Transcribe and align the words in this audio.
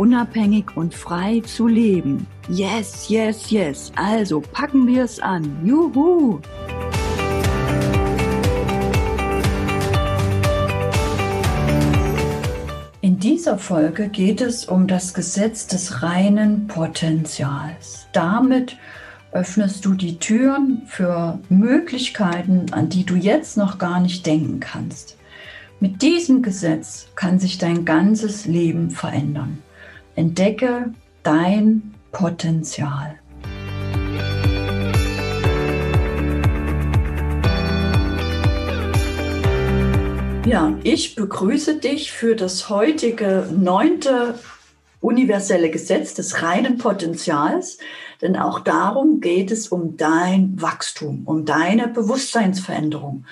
unabhängig 0.00 0.78
und 0.78 0.94
frei 0.94 1.42
zu 1.44 1.66
leben. 1.66 2.26
Yes, 2.48 3.10
yes, 3.10 3.50
yes. 3.50 3.92
Also 3.96 4.40
packen 4.40 4.86
wir 4.86 5.04
es 5.04 5.20
an. 5.20 5.60
Juhu! 5.62 6.40
In 13.02 13.18
dieser 13.18 13.58
Folge 13.58 14.08
geht 14.08 14.40
es 14.40 14.64
um 14.64 14.86
das 14.86 15.12
Gesetz 15.12 15.66
des 15.66 16.02
reinen 16.02 16.66
Potenzials. 16.66 18.06
Damit 18.14 18.78
öffnest 19.32 19.84
du 19.84 19.92
die 19.92 20.18
Türen 20.18 20.80
für 20.86 21.38
Möglichkeiten, 21.50 22.72
an 22.72 22.88
die 22.88 23.04
du 23.04 23.16
jetzt 23.16 23.58
noch 23.58 23.76
gar 23.76 24.00
nicht 24.00 24.24
denken 24.24 24.60
kannst. 24.60 25.18
Mit 25.78 26.00
diesem 26.00 26.40
Gesetz 26.40 27.08
kann 27.16 27.38
sich 27.38 27.58
dein 27.58 27.84
ganzes 27.84 28.46
Leben 28.46 28.90
verändern. 28.90 29.62
Entdecke 30.20 30.92
dein 31.22 31.94
Potenzial. 32.12 33.18
Ja, 40.44 40.74
ich 40.82 41.14
begrüße 41.14 41.76
dich 41.78 42.12
für 42.12 42.36
das 42.36 42.68
heutige 42.68 43.48
neunte 43.50 44.38
universelle 45.00 45.70
Gesetz 45.70 46.12
des 46.12 46.42
reinen 46.42 46.76
Potenzials, 46.76 47.78
denn 48.20 48.36
auch 48.36 48.60
darum 48.60 49.22
geht 49.22 49.50
es 49.50 49.68
um 49.68 49.96
dein 49.96 50.60
Wachstum, 50.60 51.22
um 51.24 51.46
deine 51.46 51.88
Bewusstseinsveränderung 51.88 53.24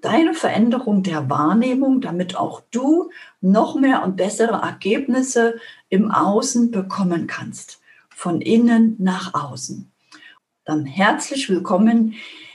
deine 0.00 0.34
Veränderung 0.34 1.02
der 1.02 1.30
Wahrnehmung, 1.30 2.00
damit 2.00 2.36
auch 2.36 2.62
du 2.70 3.10
noch 3.40 3.74
mehr 3.74 4.02
und 4.04 4.16
bessere 4.16 4.62
Ergebnisse 4.62 5.56
im 5.88 6.10
Außen 6.10 6.70
bekommen 6.70 7.26
kannst, 7.26 7.80
von 8.10 8.40
innen 8.40 8.96
nach 8.98 9.34
außen. 9.34 9.90
Dann 10.64 10.84
herzlich 10.84 11.48
willkommen 11.48 12.14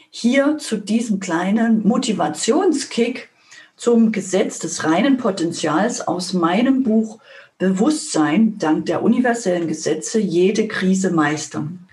hier 0.09 0.57
zu 0.57 0.77
diesem 0.77 1.19
kleinen 1.19 1.87
Motivationskick 1.87 3.29
zum 3.77 4.11
Gesetz 4.11 4.59
des 4.59 4.83
reinen 4.83 5.17
Potenzials 5.17 6.07
aus 6.07 6.33
meinem 6.33 6.83
Buch 6.83 7.19
Bewusstsein 7.57 8.57
dank 8.57 8.87
der 8.87 9.03
universellen 9.03 9.67
Gesetze 9.67 10.19
jede 10.19 10.67
Krise 10.67 11.11
meistern. 11.11 11.87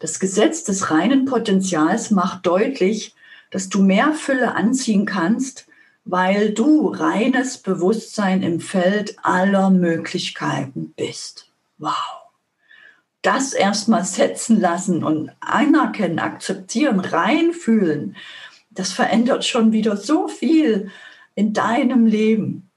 Das 0.00 0.18
Gesetz 0.20 0.64
des 0.64 0.90
reinen 0.90 1.26
Potenzials 1.26 2.10
macht 2.10 2.46
deutlich, 2.46 3.14
dass 3.50 3.68
du 3.68 3.82
mehr 3.82 4.12
Fülle 4.12 4.54
anziehen 4.54 5.06
kannst, 5.06 5.66
weil 6.04 6.52
du 6.52 6.88
reines 6.88 7.58
Bewusstsein 7.58 8.42
im 8.42 8.60
Feld 8.60 9.16
aller 9.22 9.70
Möglichkeiten 9.70 10.94
bist. 10.96 11.50
Wow. 11.78 11.94
Das 13.22 13.52
erstmal 13.52 14.04
setzen 14.04 14.60
lassen 14.60 15.04
und 15.04 15.32
anerkennen, 15.40 16.18
akzeptieren, 16.18 17.00
reinfühlen, 17.00 18.16
das 18.70 18.92
verändert 18.92 19.44
schon 19.44 19.72
wieder 19.72 19.96
so 19.96 20.28
viel 20.28 20.90
in 21.34 21.52
deinem 21.52 22.06
Leben. 22.06 22.70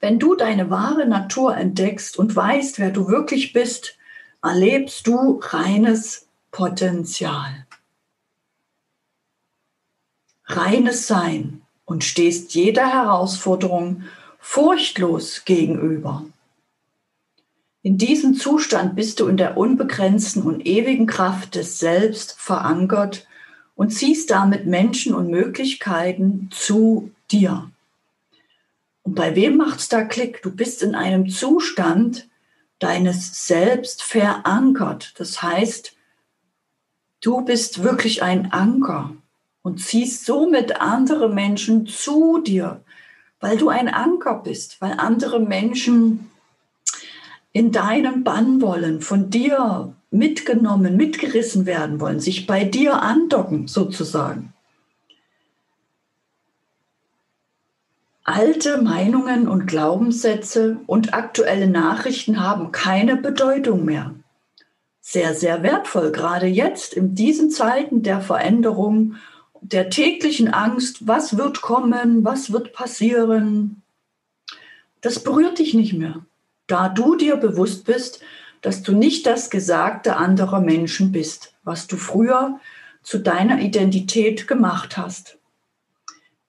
Wenn 0.00 0.18
du 0.18 0.34
deine 0.34 0.70
wahre 0.70 1.06
Natur 1.06 1.56
entdeckst 1.56 2.18
und 2.18 2.34
weißt, 2.34 2.78
wer 2.78 2.90
du 2.90 3.08
wirklich 3.08 3.52
bist, 3.52 3.96
erlebst 4.42 5.06
du 5.06 5.40
reines 5.42 6.28
Potenzial 6.52 7.66
reines 10.46 11.06
Sein 11.06 11.62
und 11.84 12.04
stehst 12.04 12.54
jeder 12.54 12.92
Herausforderung 12.92 14.04
furchtlos 14.38 15.44
gegenüber. 15.44 16.24
In 17.82 17.98
diesem 17.98 18.34
Zustand 18.34 18.96
bist 18.96 19.20
du 19.20 19.26
in 19.26 19.36
der 19.36 19.56
unbegrenzten 19.56 20.42
und 20.42 20.66
ewigen 20.66 21.06
Kraft 21.06 21.54
des 21.54 21.78
Selbst 21.78 22.34
verankert 22.38 23.26
und 23.74 23.90
ziehst 23.90 24.30
damit 24.30 24.66
Menschen 24.66 25.14
und 25.14 25.28
Möglichkeiten 25.28 26.48
zu 26.50 27.10
dir. 27.30 27.70
Und 29.02 29.14
bei 29.14 29.36
wem 29.36 29.58
macht's 29.58 29.88
da 29.88 30.02
Klick? 30.02 30.42
Du 30.42 30.50
bist 30.50 30.82
in 30.82 30.94
einem 30.94 31.28
Zustand 31.28 32.26
deines 32.78 33.46
Selbst 33.46 34.02
verankert. 34.02 35.12
Das 35.18 35.42
heißt, 35.42 35.94
du 37.20 37.42
bist 37.42 37.82
wirklich 37.82 38.22
ein 38.22 38.50
Anker 38.50 39.14
und 39.64 39.80
ziehst 39.80 40.26
somit 40.26 40.80
andere 40.80 41.30
Menschen 41.30 41.86
zu 41.86 42.40
dir, 42.42 42.82
weil 43.40 43.56
du 43.56 43.70
ein 43.70 43.88
Anker 43.88 44.42
bist, 44.44 44.80
weil 44.80 44.92
andere 44.98 45.40
Menschen 45.40 46.30
in 47.52 47.72
deinem 47.72 48.24
Bann 48.24 48.60
wollen, 48.60 49.00
von 49.00 49.30
dir 49.30 49.96
mitgenommen, 50.10 50.96
mitgerissen 50.96 51.64
werden 51.64 51.98
wollen, 51.98 52.20
sich 52.20 52.46
bei 52.46 52.64
dir 52.64 53.00
andocken 53.00 53.66
sozusagen. 53.66 54.52
Alte 58.22 58.82
Meinungen 58.82 59.48
und 59.48 59.66
Glaubenssätze 59.66 60.78
und 60.86 61.14
aktuelle 61.14 61.68
Nachrichten 61.68 62.42
haben 62.42 62.70
keine 62.70 63.16
Bedeutung 63.16 63.86
mehr. 63.86 64.14
Sehr, 65.00 65.34
sehr 65.34 65.62
wertvoll, 65.62 66.12
gerade 66.12 66.46
jetzt 66.46 66.92
in 66.92 67.14
diesen 67.14 67.50
Zeiten 67.50 68.02
der 68.02 68.20
Veränderung 68.20 69.16
der 69.64 69.88
täglichen 69.88 70.52
Angst, 70.52 71.06
was 71.06 71.38
wird 71.38 71.62
kommen, 71.62 72.22
was 72.22 72.52
wird 72.52 72.74
passieren, 72.74 73.82
das 75.00 75.22
berührt 75.22 75.58
dich 75.58 75.72
nicht 75.72 75.94
mehr, 75.94 76.26
da 76.66 76.90
du 76.90 77.16
dir 77.16 77.36
bewusst 77.36 77.86
bist, 77.86 78.20
dass 78.60 78.82
du 78.82 78.92
nicht 78.92 79.26
das 79.26 79.48
Gesagte 79.48 80.16
anderer 80.16 80.60
Menschen 80.60 81.12
bist, 81.12 81.54
was 81.64 81.86
du 81.86 81.96
früher 81.96 82.60
zu 83.02 83.18
deiner 83.18 83.60
Identität 83.60 84.46
gemacht 84.46 84.98
hast. 84.98 85.38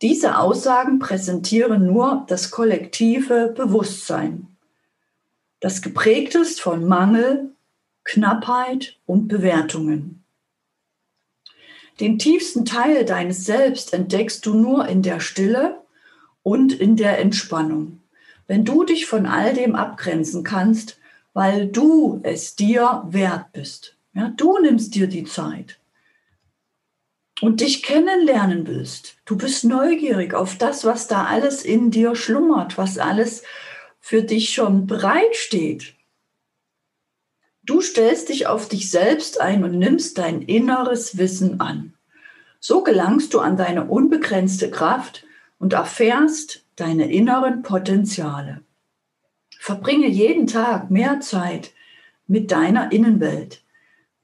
Diese 0.01 0.37
Aussagen 0.37 0.99
präsentieren 0.99 1.85
nur 1.85 2.25
das 2.27 2.51
kollektive 2.51 3.53
Bewusstsein, 3.55 4.47
das 5.61 5.81
geprägt 5.81 6.35
ist 6.35 6.59
von 6.59 6.85
Mangel, 6.85 7.51
Knappheit 8.03 8.97
und 9.05 9.29
Bewertungen. 9.29 10.24
Den 11.99 12.19
tiefsten 12.19 12.65
Teil 12.65 13.05
deines 13.05 13.45
Selbst 13.45 13.93
entdeckst 13.93 14.45
du 14.45 14.53
nur 14.53 14.87
in 14.87 15.01
der 15.01 15.19
Stille 15.19 15.81
und 16.43 16.73
in 16.73 16.97
der 16.97 17.19
Entspannung. 17.19 18.01
Wenn 18.47 18.65
du 18.65 18.83
dich 18.83 19.05
von 19.05 19.25
all 19.25 19.53
dem 19.53 19.75
abgrenzen 19.75 20.43
kannst, 20.43 20.97
weil 21.33 21.67
du 21.67 22.19
es 22.23 22.55
dir 22.55 23.03
wert 23.07 23.51
bist. 23.53 23.97
Ja, 24.13 24.29
du 24.35 24.59
nimmst 24.59 24.95
dir 24.95 25.07
die 25.07 25.25
Zeit 25.25 25.79
und 27.41 27.61
dich 27.61 27.83
kennenlernen 27.83 28.67
willst. 28.67 29.15
Du 29.25 29.37
bist 29.37 29.65
neugierig 29.65 30.33
auf 30.33 30.57
das, 30.57 30.85
was 30.85 31.07
da 31.07 31.25
alles 31.25 31.63
in 31.63 31.91
dir 31.91 32.15
schlummert, 32.15 32.77
was 32.77 32.97
alles 32.97 33.43
für 33.99 34.21
dich 34.21 34.53
schon 34.53 34.87
bereitsteht. 34.87 35.94
Du 37.65 37.81
stellst 37.81 38.29
dich 38.29 38.45
auf 38.45 38.69
dich 38.69 38.91
selbst 38.91 39.41
ein 39.41 39.63
und 39.63 39.79
nimmst 39.79 40.19
dein 40.19 40.43
inneres 40.43 41.17
Wissen 41.17 41.59
an. 41.59 41.93
So 42.59 42.83
gelangst 42.83 43.33
du 43.33 43.39
an 43.39 43.57
deine 43.57 43.85
unbegrenzte 43.85 44.69
Kraft 44.69 45.25
und 45.57 45.73
erfährst 45.73 46.63
deine 46.75 47.11
inneren 47.11 47.63
Potenziale. 47.63 48.61
Verbringe 49.59 50.07
jeden 50.07 50.45
Tag 50.45 50.91
mehr 50.91 51.21
Zeit 51.21 51.71
mit 52.27 52.51
deiner 52.51 52.91
Innenwelt, 52.91 53.63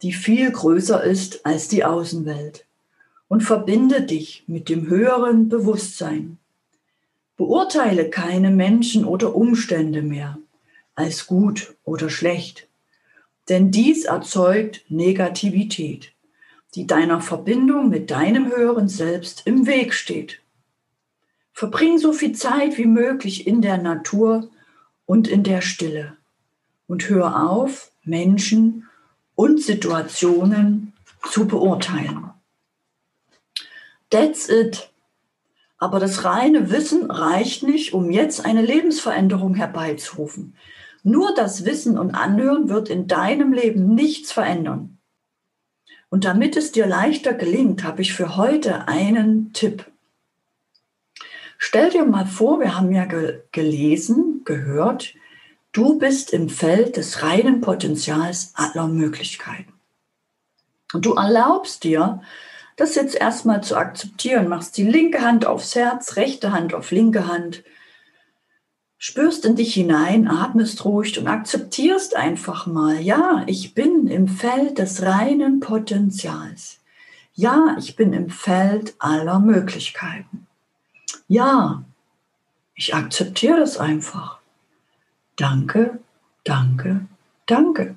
die 0.03 0.13
viel 0.13 0.51
größer 0.51 1.03
ist 1.03 1.43
als 1.43 1.67
die 1.67 1.83
Außenwelt, 1.83 2.65
und 3.27 3.41
verbinde 3.41 4.03
dich 4.03 4.43
mit 4.45 4.69
dem 4.69 4.88
höheren 4.88 5.49
Bewusstsein. 5.49 6.38
Beurteile 7.38 8.11
keine 8.11 8.51
Menschen 8.51 9.03
oder 9.03 9.35
Umstände 9.35 10.03
mehr 10.03 10.38
als 10.93 11.25
gut 11.25 11.73
oder 11.83 12.09
schlecht 12.09 12.67
denn 13.51 13.69
dies 13.69 14.06
erzeugt 14.06 14.86
Negativität, 14.88 16.13
die 16.74 16.88
deiner 16.88 17.19
Verbindung 17.19 17.89
mit 17.89 18.09
deinem 18.09 18.48
höheren 18.48 18.88
Selbst 18.88 19.45
im 19.45 19.68
Weg 19.68 19.94
steht. 19.94 20.39
Verbring 21.51 21.98
so 21.98 22.13
viel 22.13 22.31
Zeit 22.31 22.77
wie 22.77 22.86
möglich 22.86 23.45
in 23.45 23.62
der 23.62 23.77
Natur 23.77 24.50
und 25.06 25.27
in 25.27 25.44
der 25.44 25.59
Stille 25.59 26.15
und 26.88 27.09
hör 27.09 27.50
auf, 27.50 27.92
Menschen 28.06 28.88
und 29.36 29.62
Situationen 29.62 30.94
zu 31.30 31.45
beurteilen. 31.45 32.30
That's 34.09 34.48
it. 34.48 34.89
Aber 35.77 36.00
das 36.00 36.24
reine 36.24 36.71
Wissen 36.71 37.12
reicht 37.12 37.63
nicht, 37.63 37.94
um 37.94 38.12
jetzt 38.12 38.45
eine 38.45 38.62
Lebensveränderung 38.62 39.56
herbeizurufen. 39.56 40.56
Nur 41.03 41.33
das 41.36 41.65
Wissen 41.65 41.98
und 41.98 42.13
Anhören 42.13 42.69
wird 42.69 42.89
in 42.89 43.07
deinem 43.07 43.53
Leben 43.53 43.95
nichts 43.95 44.31
verändern. 44.31 45.00
Und 46.09 46.25
damit 46.25 46.57
es 46.57 46.71
dir 46.71 46.86
leichter 46.86 47.33
gelingt, 47.33 47.83
habe 47.83 48.01
ich 48.01 48.13
für 48.13 48.36
heute 48.36 48.88
einen 48.88 49.53
Tipp. 49.53 49.86
Stell 51.57 51.89
dir 51.89 52.06
mal 52.06 52.25
vor, 52.25 52.59
wir 52.59 52.75
haben 52.77 52.92
ja 52.92 53.06
ge 53.06 53.42
gelesen, 53.51 54.42
gehört, 54.45 55.13
du 55.71 55.98
bist 55.98 56.33
im 56.33 56.50
Feld 56.50 56.98
des 56.98 57.24
reinen 57.24 57.62
Potenzials 57.62 58.51
aller 58.56 58.88
Möglichkeiten. 58.88 59.74
Und 60.94 61.06
du 61.06 61.13
erlaubst 61.13 61.83
dir, 61.83 62.21
das 62.75 62.95
jetzt 62.95 63.15
erstmal 63.15 63.63
zu 63.63 63.75
akzeptieren. 63.77 64.48
Machst 64.48 64.75
die 64.77 64.83
linke 64.83 65.21
Hand 65.21 65.45
aufs 65.45 65.75
Herz, 65.75 66.15
rechte 66.15 66.51
Hand 66.51 66.74
auf 66.74 66.92
linke 66.92 67.27
Hand. 67.27 67.63
Spürst 69.03 69.45
in 69.45 69.56
dich 69.56 69.74
hinein, 69.74 70.27
atmest 70.27 70.86
ruhig 70.86 71.18
und 71.18 71.27
akzeptierst 71.27 72.15
einfach 72.15 72.68
mal, 72.68 73.01
ja, 73.01 73.44
ich 73.48 73.74
bin 73.74 74.06
im 74.06 74.27
Feld 74.27 74.77
des 74.77 75.01
reinen 75.01 75.59
Potenzials. 75.59 76.80
Ja, 77.33 77.75
ich 77.80 77.95
bin 77.95 78.13
im 78.13 78.30
Feld 78.30 78.94
aller 79.00 79.39
Möglichkeiten. 79.39 80.45
Ja, 81.27 81.83
ich 82.75 82.94
akzeptiere 82.94 83.59
das 83.59 83.80
einfach. 83.80 84.38
Danke, 85.36 85.98
danke, 86.44 87.07
danke. 87.48 87.95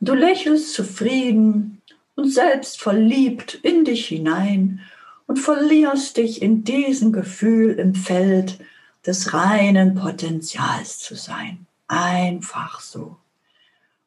du 0.00 0.12
lächelst 0.12 0.74
zufrieden, 0.74 1.80
und 2.16 2.28
selbst 2.28 2.82
verliebt 2.82 3.54
in 3.62 3.86
dich 3.86 4.08
hinein 4.08 4.80
und 5.26 5.38
verlierst 5.38 6.18
dich 6.18 6.42
in 6.42 6.64
diesem 6.64 7.12
Gefühl 7.12 7.78
im 7.78 7.94
Feld 7.94 8.58
des 9.06 9.32
reinen 9.32 9.94
Potenzials 9.94 10.98
zu 10.98 11.14
sein. 11.14 11.66
Einfach 11.86 12.80
so. 12.80 13.16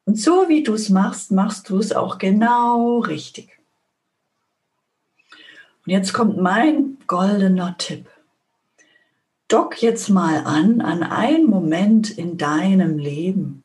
Und 0.04 0.18
so 0.18 0.48
wie 0.48 0.62
du 0.62 0.74
es 0.74 0.88
machst, 0.88 1.30
machst 1.30 1.68
du 1.68 1.78
es 1.78 1.92
auch 1.92 2.18
genau 2.18 2.98
richtig. 3.00 3.50
Und 5.84 5.92
jetzt 5.92 6.12
kommt 6.12 6.36
mein 6.38 6.98
goldener 7.06 7.76
Tipp. 7.78 8.08
Dock 9.48 9.82
jetzt 9.82 10.08
mal 10.08 10.44
an 10.44 10.80
an 10.80 11.02
einen 11.02 11.46
Moment 11.46 12.10
in 12.10 12.38
deinem 12.38 12.98
Leben, 12.98 13.64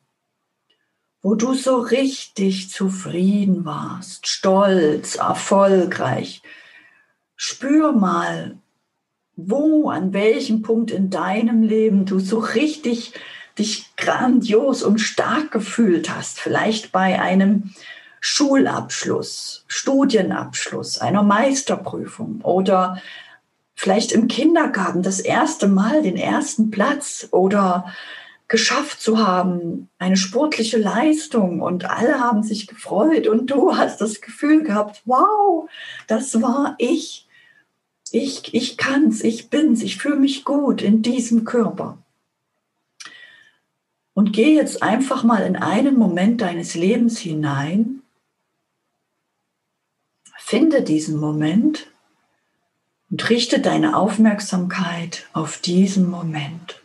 wo 1.22 1.34
du 1.34 1.54
so 1.54 1.78
richtig 1.78 2.70
zufrieden 2.70 3.64
warst, 3.64 4.26
stolz, 4.26 5.16
erfolgreich. 5.16 6.42
Spür 7.36 7.92
mal, 7.92 8.58
wo, 9.38 9.88
an 9.88 10.12
welchem 10.12 10.62
Punkt 10.62 10.90
in 10.90 11.10
deinem 11.10 11.62
Leben 11.62 12.06
du 12.06 12.18
so 12.18 12.40
richtig 12.40 13.12
dich 13.56 13.86
grandios 13.96 14.82
und 14.82 14.98
stark 14.98 15.52
gefühlt 15.52 16.14
hast. 16.14 16.40
Vielleicht 16.40 16.90
bei 16.90 17.20
einem 17.20 17.70
Schulabschluss, 18.20 19.64
Studienabschluss, 19.68 20.98
einer 20.98 21.22
Meisterprüfung 21.22 22.40
oder 22.42 23.00
vielleicht 23.76 24.10
im 24.10 24.26
Kindergarten 24.26 25.02
das 25.02 25.20
erste 25.20 25.68
Mal 25.68 26.02
den 26.02 26.16
ersten 26.16 26.72
Platz 26.72 27.28
oder 27.30 27.94
geschafft 28.48 29.00
zu 29.00 29.24
haben, 29.24 29.88
eine 29.98 30.16
sportliche 30.16 30.78
Leistung 30.78 31.60
und 31.60 31.88
alle 31.88 32.18
haben 32.18 32.42
sich 32.42 32.66
gefreut 32.66 33.28
und 33.28 33.52
du 33.52 33.76
hast 33.76 34.00
das 34.00 34.20
Gefühl 34.20 34.64
gehabt, 34.64 35.02
wow, 35.04 35.68
das 36.08 36.42
war 36.42 36.74
ich. 36.78 37.27
Ich, 38.12 38.54
ich 38.54 38.76
kann's, 38.76 39.22
ich 39.22 39.50
bin's, 39.50 39.82
ich 39.82 39.98
fühle 39.98 40.16
mich 40.16 40.44
gut 40.44 40.82
in 40.82 41.02
diesem 41.02 41.44
Körper. 41.44 41.98
Und 44.14 44.32
geh 44.32 44.54
jetzt 44.54 44.82
einfach 44.82 45.22
mal 45.22 45.46
in 45.46 45.56
einen 45.56 45.96
Moment 45.96 46.40
deines 46.40 46.74
Lebens 46.74 47.18
hinein. 47.18 48.02
Finde 50.38 50.82
diesen 50.82 51.18
Moment 51.18 51.86
und 53.10 53.28
richte 53.30 53.60
deine 53.60 53.96
Aufmerksamkeit 53.96 55.26
auf 55.32 55.58
diesen 55.58 56.10
Moment. 56.10 56.80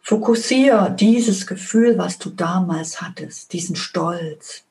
Fokussiere 0.00 0.94
dieses 0.98 1.46
Gefühl, 1.46 1.96
was 1.98 2.18
du 2.18 2.30
damals 2.30 3.00
hattest, 3.00 3.52
diesen 3.52 3.76
Stolz, 3.76 4.64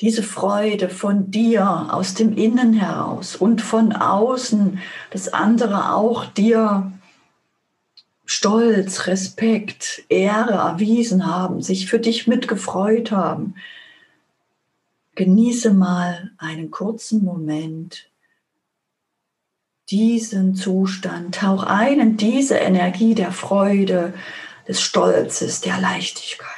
diese 0.00 0.22
Freude 0.22 0.88
von 0.88 1.30
dir 1.30 1.88
aus 1.90 2.14
dem 2.14 2.36
Innen 2.36 2.74
heraus 2.74 3.36
und 3.36 3.62
von 3.62 3.92
außen, 3.92 4.78
dass 5.10 5.32
andere 5.32 5.94
auch 5.94 6.26
dir 6.26 6.92
Stolz, 8.24 9.06
Respekt, 9.06 10.02
Ehre 10.08 10.54
erwiesen 10.54 11.26
haben, 11.26 11.62
sich 11.62 11.88
für 11.88 12.00
dich 12.00 12.26
mitgefreut 12.26 13.12
haben. 13.12 13.54
Genieße 15.14 15.72
mal 15.72 16.32
einen 16.36 16.70
kurzen 16.70 17.24
Moment 17.24 18.08
diesen 19.88 20.56
Zustand, 20.56 21.36
tauch 21.36 21.62
ein 21.62 22.00
in 22.00 22.16
diese 22.16 22.56
Energie 22.56 23.14
der 23.14 23.30
Freude, 23.30 24.12
des 24.66 24.80
Stolzes, 24.80 25.60
der 25.60 25.80
Leichtigkeit. 25.80 26.55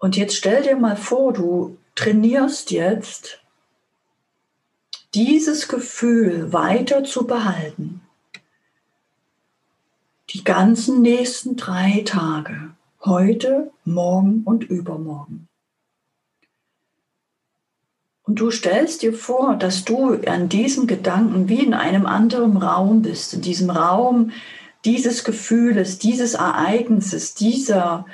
Und 0.00 0.16
jetzt 0.16 0.34
stell 0.34 0.62
dir 0.62 0.76
mal 0.76 0.96
vor, 0.96 1.34
du 1.34 1.76
trainierst 1.94 2.70
jetzt 2.70 3.38
dieses 5.14 5.68
Gefühl 5.68 6.52
weiter 6.54 7.04
zu 7.04 7.26
behalten. 7.26 8.00
Die 10.30 10.42
ganzen 10.42 11.02
nächsten 11.02 11.56
drei 11.56 12.02
Tage, 12.06 12.70
heute, 13.04 13.70
morgen 13.84 14.42
und 14.44 14.64
übermorgen. 14.64 15.48
Und 18.22 18.36
du 18.36 18.50
stellst 18.50 19.02
dir 19.02 19.12
vor, 19.12 19.56
dass 19.56 19.84
du 19.84 20.14
an 20.26 20.48
diesem 20.48 20.86
Gedanken 20.86 21.50
wie 21.50 21.62
in 21.62 21.74
einem 21.74 22.06
anderen 22.06 22.56
Raum 22.56 23.02
bist, 23.02 23.34
in 23.34 23.42
diesem 23.42 23.68
Raum 23.68 24.30
dieses 24.86 25.24
Gefühles, 25.24 25.98
dieses 25.98 26.34
Ereignisses, 26.34 27.34
dieser, 27.34 28.06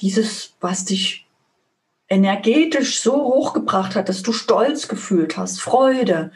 dieses, 0.00 0.52
was 0.60 0.84
dich 0.84 1.24
energetisch 2.10 3.00
so 3.00 3.14
hochgebracht 3.14 3.94
hat, 3.94 4.08
dass 4.08 4.22
du 4.22 4.32
Stolz 4.32 4.88
gefühlt 4.88 5.36
hast, 5.36 5.60
Freude, 5.60 6.32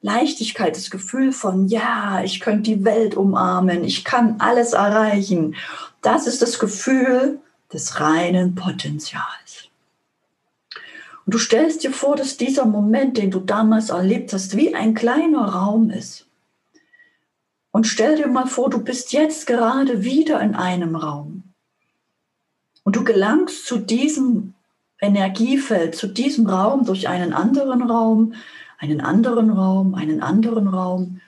Leichtigkeit, 0.00 0.76
das 0.76 0.90
Gefühl 0.90 1.32
von, 1.32 1.66
ja, 1.66 2.22
ich 2.22 2.38
könnte 2.40 2.70
die 2.70 2.84
Welt 2.84 3.16
umarmen, 3.16 3.84
ich 3.84 4.04
kann 4.04 4.36
alles 4.38 4.72
erreichen. 4.72 5.56
Das 6.00 6.28
ist 6.28 6.42
das 6.42 6.60
Gefühl 6.60 7.40
des 7.72 8.00
reinen 8.00 8.54
Potenzials. 8.54 9.68
Und 11.24 11.34
du 11.34 11.38
stellst 11.38 11.82
dir 11.82 11.92
vor, 11.92 12.14
dass 12.14 12.36
dieser 12.36 12.64
Moment, 12.64 13.16
den 13.16 13.32
du 13.32 13.40
damals 13.40 13.90
erlebt 13.90 14.32
hast, 14.32 14.56
wie 14.56 14.76
ein 14.76 14.94
kleiner 14.94 15.44
Raum 15.44 15.90
ist. 15.90 16.26
Und 17.72 17.88
stell 17.88 18.16
dir 18.16 18.28
mal 18.28 18.46
vor, 18.46 18.70
du 18.70 18.78
bist 18.78 19.12
jetzt 19.12 19.48
gerade 19.48 20.04
wieder 20.04 20.40
in 20.40 20.54
einem 20.54 20.94
Raum. 20.94 21.42
Und 22.84 22.94
du 22.94 23.02
gelangst 23.02 23.66
zu 23.66 23.78
diesem 23.78 24.54
Energiefeld, 25.00 25.94
zu 25.94 26.06
diesem 26.06 26.46
Raum 26.46 26.84
durch 26.86 27.08
einen 27.08 27.32
anderen 27.32 27.82
Raum, 27.82 28.34
einen 28.78 29.00
anderen 29.00 29.50
Raum, 29.50 29.94
einen 29.94 30.22
anderen 30.22 30.68
Raum. 30.68 31.20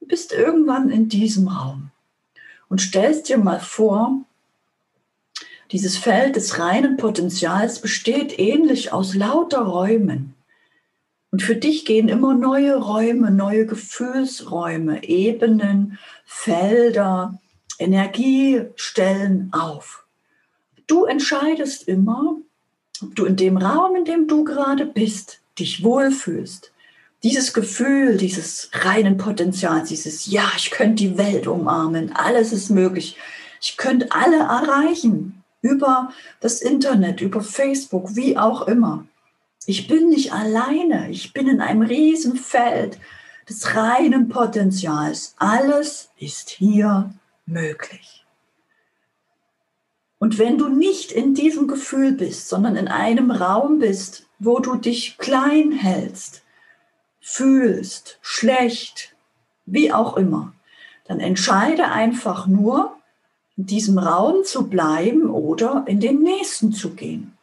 Du 0.00 0.06
bist 0.06 0.32
irgendwann 0.32 0.90
in 0.90 1.08
diesem 1.08 1.48
Raum. 1.48 1.90
Und 2.68 2.80
stellst 2.80 3.28
dir 3.28 3.38
mal 3.38 3.60
vor, 3.60 4.24
dieses 5.72 5.96
Feld 5.96 6.36
des 6.36 6.58
reinen 6.60 6.96
Potenzials 6.96 7.80
besteht 7.80 8.38
ähnlich 8.38 8.92
aus 8.92 9.14
lauter 9.14 9.62
Räumen. 9.62 10.34
Und 11.32 11.42
für 11.42 11.56
dich 11.56 11.84
gehen 11.84 12.08
immer 12.08 12.34
neue 12.34 12.76
Räume, 12.76 13.32
neue 13.32 13.66
Gefühlsräume, 13.66 15.02
Ebenen, 15.04 15.98
Felder, 16.24 17.40
Energiestellen 17.78 19.52
auf. 19.52 20.06
Du 20.86 21.04
entscheidest 21.04 21.88
immer, 21.88 22.36
ob 23.02 23.14
du 23.14 23.24
in 23.24 23.36
dem 23.36 23.56
Raum, 23.56 23.96
in 23.96 24.04
dem 24.04 24.26
du 24.26 24.44
gerade 24.44 24.86
bist, 24.86 25.40
dich 25.58 25.82
wohlfühlst. 25.82 26.72
Dieses 27.22 27.52
Gefühl, 27.52 28.16
dieses 28.16 28.70
reinen 28.72 29.16
Potenzials, 29.16 29.88
dieses 29.88 30.26
Ja, 30.26 30.50
ich 30.56 30.70
könnte 30.70 31.04
die 31.04 31.18
Welt 31.18 31.46
umarmen, 31.46 32.12
alles 32.14 32.52
ist 32.52 32.70
möglich. 32.70 33.16
Ich 33.60 33.76
könnte 33.76 34.08
alle 34.10 34.38
erreichen 34.38 35.42
über 35.62 36.12
das 36.40 36.60
Internet, 36.60 37.20
über 37.20 37.40
Facebook, 37.40 38.14
wie 38.14 38.36
auch 38.36 38.68
immer. 38.68 39.06
Ich 39.66 39.88
bin 39.88 40.10
nicht 40.10 40.32
alleine, 40.32 41.10
ich 41.10 41.32
bin 41.32 41.48
in 41.48 41.60
einem 41.60 41.82
riesen 41.82 42.36
Feld 42.36 42.98
des 43.48 43.74
reinen 43.74 44.28
Potenzials. 44.28 45.34
Alles 45.38 46.10
ist 46.18 46.50
hier 46.50 47.12
möglich. 47.46 48.25
Und 50.18 50.38
wenn 50.38 50.58
du 50.58 50.68
nicht 50.68 51.12
in 51.12 51.34
diesem 51.34 51.68
Gefühl 51.68 52.12
bist, 52.12 52.48
sondern 52.48 52.76
in 52.76 52.88
einem 52.88 53.30
Raum 53.30 53.78
bist, 53.78 54.26
wo 54.38 54.58
du 54.58 54.76
dich 54.76 55.18
klein 55.18 55.72
hältst, 55.72 56.42
fühlst, 57.20 58.18
schlecht, 58.22 59.14
wie 59.66 59.92
auch 59.92 60.16
immer, 60.16 60.52
dann 61.06 61.20
entscheide 61.20 61.88
einfach 61.88 62.46
nur, 62.46 62.96
in 63.56 63.66
diesem 63.66 63.98
Raum 63.98 64.44
zu 64.44 64.68
bleiben 64.68 65.30
oder 65.30 65.84
in 65.86 66.00
den 66.00 66.22
nächsten 66.22 66.72
zu 66.72 66.90
gehen. 66.94 67.36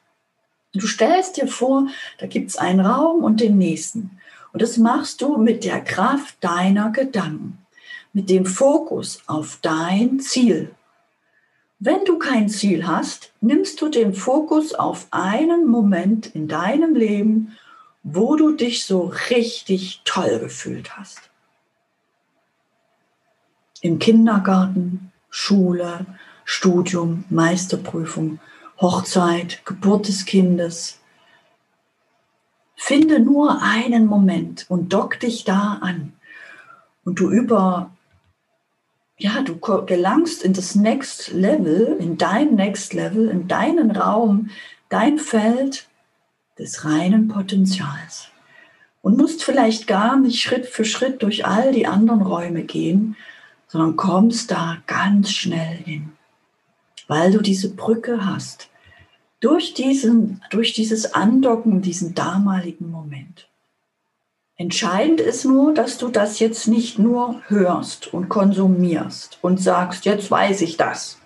Du 0.73 0.87
stellst 0.87 1.37
dir 1.37 1.47
vor, 1.47 1.87
da 2.19 2.27
gibt 2.27 2.49
es 2.49 2.57
einen 2.57 2.79
Raum 2.79 3.23
und 3.23 3.39
den 3.39 3.57
nächsten. 3.57 4.19
Und 4.51 4.61
das 4.61 4.77
machst 4.77 5.21
du 5.21 5.37
mit 5.37 5.63
der 5.63 5.81
Kraft 5.81 6.35
deiner 6.41 6.91
Gedanken, 6.91 7.65
mit 8.11 8.29
dem 8.29 8.45
Fokus 8.45 9.21
auf 9.27 9.57
dein 9.61 10.19
Ziel. 10.19 10.73
Wenn 11.85 12.05
du 12.05 12.17
kein 12.17 12.47
Ziel 12.47 12.87
hast, 12.87 13.33
nimmst 13.41 13.81
du 13.81 13.89
den 13.89 14.13
Fokus 14.13 14.73
auf 14.73 15.07
einen 15.11 15.67
Moment 15.67 16.27
in 16.27 16.47
deinem 16.47 16.95
Leben, 16.95 17.57
wo 18.03 18.37
du 18.37 18.55
dich 18.55 18.85
so 18.85 19.11
richtig 19.29 19.99
toll 20.05 20.39
gefühlt 20.39 20.95
hast. 20.95 21.19
Im 23.81 23.99
Kindergarten, 23.99 25.11
Schule, 25.29 26.05
Studium, 26.45 27.25
Meisterprüfung, 27.29 28.39
Hochzeit, 28.79 29.65
Geburt 29.65 30.07
des 30.07 30.23
Kindes. 30.23 31.01
Finde 32.77 33.19
nur 33.19 33.61
einen 33.61 34.05
Moment 34.05 34.67
und 34.69 34.93
dock 34.93 35.19
dich 35.19 35.43
da 35.43 35.79
an. 35.81 36.13
Und 37.03 37.19
du 37.19 37.29
über, 37.29 37.91
ja, 39.23 39.41
du 39.41 39.57
gelangst 39.85 40.43
in 40.43 40.51
das 40.51 40.75
Next 40.75 41.31
Level, 41.31 41.95
in 41.97 42.17
dein 42.17 42.55
Next 42.55 42.93
Level, 42.93 43.29
in 43.29 43.47
deinen 43.47 43.91
Raum, 43.91 44.49
dein 44.89 45.17
Feld 45.17 45.87
des 46.59 46.83
reinen 46.83 47.29
Potenzials. 47.29 48.27
Und 49.01 49.17
musst 49.17 49.41
vielleicht 49.41 49.87
gar 49.87 50.19
nicht 50.19 50.41
Schritt 50.41 50.65
für 50.65 50.83
Schritt 50.83 51.23
durch 51.23 51.45
all 51.45 51.71
die 51.71 51.87
anderen 51.87 52.21
Räume 52.21 52.63
gehen, 52.63 53.15
sondern 53.69 53.95
kommst 53.95 54.51
da 54.51 54.79
ganz 54.87 55.31
schnell 55.31 55.77
hin, 55.77 56.11
weil 57.07 57.31
du 57.31 57.39
diese 57.39 57.73
Brücke 57.73 58.25
hast 58.25 58.69
durch, 59.39 59.73
diesen, 59.73 60.41
durch 60.49 60.73
dieses 60.73 61.13
Andocken, 61.13 61.81
diesen 61.81 62.13
damaligen 62.13 62.91
Moment. 62.91 63.47
Entscheidend 64.55 65.19
ist 65.19 65.45
nur, 65.45 65.73
dass 65.73 65.97
du 65.97 66.09
das 66.09 66.39
jetzt 66.39 66.67
nicht 66.67 66.99
nur 66.99 67.41
hörst 67.47 68.13
und 68.13 68.29
konsumierst 68.29 69.39
und 69.41 69.59
sagst, 69.59 70.05
jetzt 70.05 70.29
weiß 70.29 70.61
ich 70.61 70.77
das. 70.77 71.19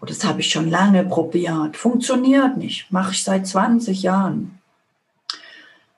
Und 0.00 0.10
das 0.10 0.24
habe 0.24 0.40
ich 0.40 0.50
schon 0.50 0.70
lange 0.70 1.04
probiert. 1.04 1.76
Funktioniert 1.76 2.56
nicht. 2.56 2.92
Mache 2.92 3.12
ich 3.12 3.24
seit 3.24 3.46
20 3.46 4.02
Jahren. 4.02 4.60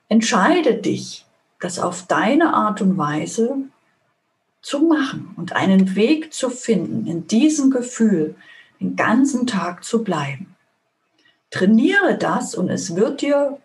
Entscheide 0.09 0.75
dich, 0.75 1.27
das 1.61 1.79
auf 1.79 2.07
deine 2.07 2.55
Art 2.55 2.81
und 2.81 2.97
Weise 2.97 3.57
zu 4.63 4.81
machen 4.81 5.33
und 5.37 5.55
einen 5.55 5.95
Weg 5.97 6.33
zu 6.33 6.51
finden, 6.51 7.07
in 7.07 7.27
diesem 7.27 7.71
Gefühl 7.71 8.37
den 8.81 8.97
ganzen 8.97 9.47
Tag 9.47 9.85
zu 9.85 10.03
bleiben. 10.03 10.57
Trainiere 11.51 12.17
das 12.17 12.55
und 12.55 12.71
es 12.71 12.97
wird 12.97 13.23
dir 13.23 13.59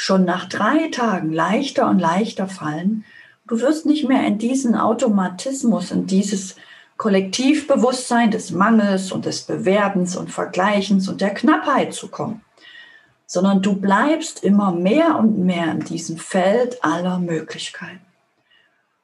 schon 0.00 0.24
nach 0.24 0.48
drei 0.48 0.88
Tagen 0.88 1.30
leichter 1.30 1.86
und 1.86 1.98
leichter 1.98 2.48
fallen. 2.48 3.04
Du 3.46 3.60
wirst 3.60 3.84
nicht 3.84 4.08
mehr 4.08 4.26
in 4.26 4.38
diesen 4.38 4.74
Automatismus, 4.74 5.90
in 5.90 6.06
dieses 6.06 6.56
Kollektivbewusstsein 6.96 8.30
des 8.30 8.50
Mangels 8.50 9.12
und 9.12 9.26
des 9.26 9.42
Bewerbens 9.42 10.16
und 10.16 10.30
Vergleichens 10.30 11.06
und 11.10 11.20
der 11.20 11.34
Knappheit 11.34 11.92
zu 11.92 12.08
kommen, 12.08 12.40
sondern 13.26 13.60
du 13.60 13.74
bleibst 13.74 14.42
immer 14.42 14.72
mehr 14.72 15.18
und 15.18 15.38
mehr 15.38 15.70
in 15.70 15.80
diesem 15.80 16.16
Feld 16.16 16.82
aller 16.82 17.18
Möglichkeiten. 17.18 18.00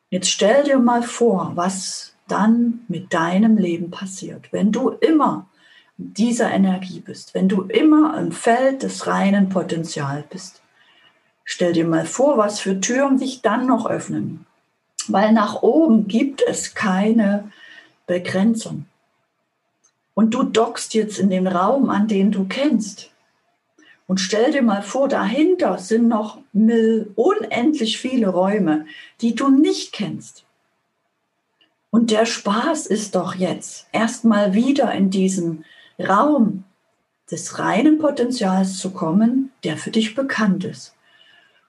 Jetzt 0.08 0.30
stell 0.30 0.64
dir 0.64 0.78
mal 0.78 1.02
vor, 1.02 1.52
was 1.56 2.14
dann 2.26 2.86
mit 2.88 3.12
deinem 3.12 3.58
Leben 3.58 3.90
passiert, 3.90 4.50
wenn 4.50 4.72
du 4.72 4.88
immer 4.88 5.46
dieser 5.98 6.50
Energie 6.50 7.00
bist, 7.00 7.34
wenn 7.34 7.50
du 7.50 7.64
immer 7.64 8.18
im 8.18 8.32
Feld 8.32 8.82
des 8.82 9.06
reinen 9.06 9.50
Potenzials 9.50 10.24
bist. 10.30 10.62
Stell 11.48 11.72
dir 11.72 11.86
mal 11.86 12.04
vor, 12.04 12.36
was 12.38 12.58
für 12.58 12.80
Türen 12.80 13.18
sich 13.18 13.40
dann 13.40 13.66
noch 13.66 13.86
öffnen. 13.86 14.44
Weil 15.06 15.32
nach 15.32 15.62
oben 15.62 16.08
gibt 16.08 16.42
es 16.42 16.74
keine 16.74 17.52
Begrenzung. 18.08 18.86
Und 20.12 20.34
du 20.34 20.42
dockst 20.42 20.92
jetzt 20.94 21.20
in 21.20 21.30
den 21.30 21.46
Raum, 21.46 21.88
an 21.88 22.08
den 22.08 22.32
du 22.32 22.46
kennst. 22.46 23.10
Und 24.08 24.18
stell 24.18 24.50
dir 24.50 24.62
mal 24.62 24.82
vor, 24.82 25.08
dahinter 25.08 25.78
sind 25.78 26.08
noch 26.08 26.38
unendlich 26.52 27.98
viele 27.98 28.28
Räume, 28.28 28.86
die 29.20 29.36
du 29.36 29.48
nicht 29.48 29.92
kennst. 29.92 30.44
Und 31.90 32.10
der 32.10 32.26
Spaß 32.26 32.86
ist 32.86 33.14
doch 33.14 33.36
jetzt 33.36 33.86
erstmal 33.92 34.52
wieder 34.52 34.90
in 34.92 35.10
diesem 35.10 35.64
Raum 36.00 36.64
des 37.30 37.60
reinen 37.60 37.98
Potenzials 37.98 38.78
zu 38.78 38.90
kommen, 38.90 39.52
der 39.62 39.76
für 39.76 39.92
dich 39.92 40.16
bekannt 40.16 40.64
ist. 40.64 40.95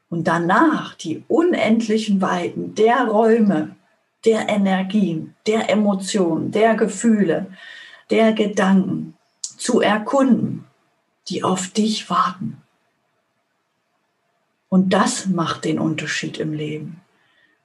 Und 0.10 0.28
danach 0.28 0.96
die 0.96 1.24
unendlichen 1.28 2.22
Weiten 2.22 2.76
der 2.76 3.06
Räume, 3.06 3.76
der 4.26 4.50
Energien, 4.50 5.36
der 5.46 5.70
Emotionen, 5.70 6.52
der 6.52 6.76
Gefühle, 6.76 7.48
der 8.10 8.34
Gedanken 8.34 9.16
zu 9.42 9.82
erkunden, 9.82 10.66
die 11.30 11.44
auf 11.44 11.68
dich 11.68 12.10
warten. 12.10 12.62
Und 14.70 14.94
das 14.94 15.28
macht 15.28 15.66
den 15.66 15.80
Unterschied 15.80 16.38
im 16.38 16.54
Leben. 16.54 17.02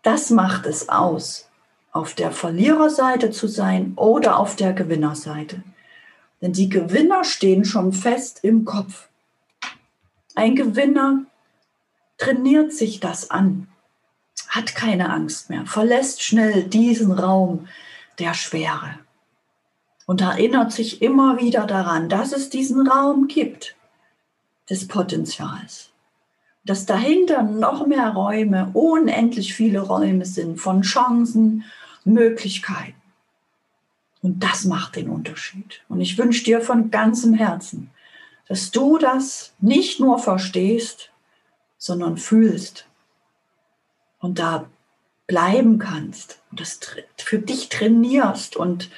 Das 0.02 0.30
macht 0.30 0.66
es 0.66 0.88
aus, 0.88 1.48
auf 1.92 2.14
der 2.14 2.32
Verliererseite 2.32 3.30
zu 3.30 3.46
sein 3.46 3.92
oder 3.96 4.38
auf 4.38 4.56
der 4.56 4.72
Gewinnerseite. 4.72 5.62
Denn 6.40 6.52
die 6.52 6.68
Gewinner 6.68 7.24
stehen 7.24 7.64
schon 7.64 7.92
fest 7.92 8.40
im 8.42 8.64
Kopf. 8.64 9.08
Ein 10.34 10.56
Gewinner 10.56 11.24
trainiert 12.22 12.72
sich 12.72 13.00
das 13.00 13.32
an, 13.32 13.66
hat 14.48 14.76
keine 14.76 15.10
Angst 15.10 15.50
mehr, 15.50 15.66
verlässt 15.66 16.22
schnell 16.22 16.62
diesen 16.62 17.10
Raum 17.10 17.66
der 18.20 18.32
Schwere 18.34 18.94
und 20.06 20.20
erinnert 20.20 20.70
sich 20.70 21.02
immer 21.02 21.40
wieder 21.40 21.66
daran, 21.66 22.08
dass 22.08 22.32
es 22.32 22.48
diesen 22.48 22.86
Raum 22.86 23.26
gibt 23.26 23.74
des 24.70 24.86
Potenzials. 24.86 25.90
Dass 26.64 26.86
dahinter 26.86 27.42
noch 27.42 27.88
mehr 27.88 28.10
Räume, 28.10 28.70
unendlich 28.72 29.54
viele 29.54 29.80
Räume 29.80 30.24
sind 30.24 30.60
von 30.60 30.82
Chancen, 30.82 31.64
Möglichkeiten. 32.04 33.02
Und 34.22 34.44
das 34.44 34.64
macht 34.64 34.94
den 34.94 35.08
Unterschied. 35.08 35.82
Und 35.88 36.00
ich 36.00 36.16
wünsche 36.18 36.44
dir 36.44 36.60
von 36.60 36.92
ganzem 36.92 37.34
Herzen, 37.34 37.90
dass 38.46 38.70
du 38.70 38.98
das 38.98 39.54
nicht 39.58 39.98
nur 39.98 40.20
verstehst, 40.20 41.11
sondern 41.82 42.16
fühlst 42.16 42.86
und 44.20 44.38
da 44.38 44.70
bleiben 45.26 45.80
kannst 45.80 46.38
und 46.52 46.60
das 46.60 46.78
für 47.16 47.40
dich 47.40 47.70
trainierst 47.70 48.54
und 48.54 48.88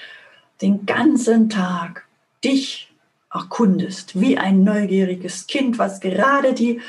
den 0.60 0.84
ganzen 0.84 1.48
Tag 1.48 2.04
dich 2.44 2.92
erkundest, 3.32 4.20
wie 4.20 4.36
ein 4.36 4.64
neugieriges 4.64 5.46
Kind, 5.46 5.78
was 5.78 6.00
gerade 6.00 6.52
die 6.52 6.82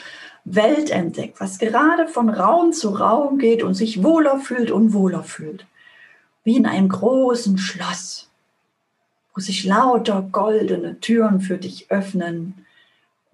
Welt 0.43 0.89
entdeckt, 0.89 1.39
was 1.39 1.59
gerade 1.59 2.09
von 2.09 2.29
Raum 2.29 2.73
zu 2.73 2.89
Raum 2.89 3.37
geht 3.37 3.63
und 3.63 3.73
sich 3.73 4.03
wohler 4.03 4.37
fühlt 4.39 4.71
und 4.71 4.91
wohler 4.91 5.23
fühlt. 5.23 5.65
Wie 6.43 6.57
in 6.57 6.65
einem 6.65 6.89
großen 6.89 7.57
Schloss, 7.57 8.29
wo 9.33 9.39
sich 9.39 9.63
lauter 9.63 10.27
goldene 10.29 10.99
Türen 10.99 11.39
für 11.39 11.57
dich 11.57 11.89
öffnen 11.89 12.64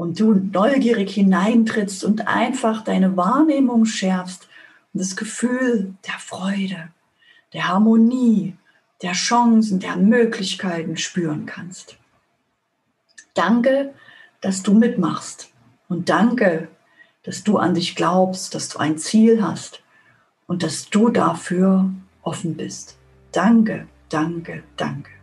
und 0.02 0.20
du 0.20 0.34
neugierig 0.34 1.14
hineintrittst 1.14 2.04
und 2.04 2.28
einfach 2.28 2.84
deine 2.84 3.18
Wahrnehmung 3.18 3.86
schärfst 3.86 4.50
und 4.94 5.00
das 5.00 5.16
Gefühl 5.16 5.94
der 6.08 6.18
Freude, 6.18 6.88
der 7.54 7.68
Harmonie, 7.68 8.56
der 9.04 9.12
Chancen, 9.12 9.80
der 9.80 9.98
Möglichkeiten 9.98 10.98
spüren 10.98 11.46
kannst. 11.46 11.98
Danke, 13.36 13.94
dass 14.42 14.64
du 14.64 14.74
mitmachst 14.74 15.52
und 15.88 16.10
danke, 16.10 16.68
dass 17.22 17.44
du 17.44 17.60
an 17.60 17.76
dich 17.76 17.96
glaubst, 17.96 18.56
dass 18.56 18.70
du 18.70 18.80
ein 18.80 18.98
Ziel 18.98 19.44
hast 19.44 19.84
und 20.48 20.64
dass 20.64 20.90
du 20.90 21.10
dafür 21.10 21.92
offen 22.24 22.58
bist. 22.58 22.98
Danke, 23.34 23.88
danke, 24.10 24.64
danke. 24.78 25.21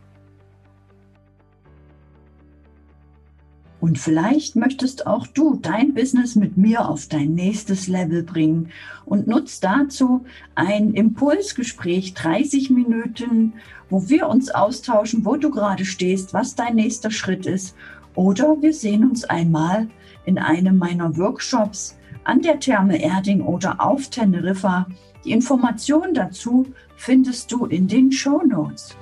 Und 3.80 3.98
vielleicht 3.98 4.56
möchtest 4.56 5.06
auch 5.06 5.26
du 5.26 5.56
dein 5.62 5.94
Business 5.94 6.34
mit 6.34 6.56
mir 6.56 6.88
auf 6.88 7.06
dein 7.06 7.34
nächstes 7.34 7.86
Level 7.86 8.24
bringen 8.24 8.70
und 9.04 9.28
nutzt 9.28 9.62
dazu 9.62 10.24
ein 10.56 10.94
Impulsgespräch, 10.94 12.14
30 12.14 12.70
Minuten, 12.70 13.52
wo 13.88 14.08
wir 14.08 14.28
uns 14.28 14.50
austauschen, 14.50 15.24
wo 15.24 15.36
du 15.36 15.50
gerade 15.50 15.84
stehst, 15.84 16.34
was 16.34 16.56
dein 16.56 16.74
nächster 16.74 17.10
Schritt 17.10 17.46
ist. 17.46 17.76
Oder 18.14 18.60
wir 18.60 18.72
sehen 18.72 19.08
uns 19.08 19.24
einmal 19.24 19.88
in 20.26 20.38
einem 20.38 20.76
meiner 20.76 21.16
Workshops 21.16 21.96
an 22.24 22.42
der 22.42 22.58
Therme 22.58 23.00
Erding 23.00 23.40
oder 23.40 23.80
auf 23.80 24.08
Teneriffa. 24.08 24.86
Die 25.24 25.30
Informationen 25.30 26.14
dazu 26.14 26.66
findest 26.96 27.52
du 27.52 27.66
in 27.66 27.86
den 27.86 28.10
Show 28.10 28.42
Notes. 28.42 28.96